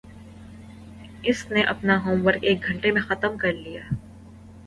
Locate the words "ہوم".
2.05-2.25